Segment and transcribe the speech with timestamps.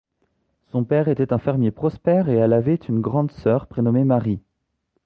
[0.71, 4.39] Son père était un fermier prospère et elle avait une grande sœur prénommée Mary.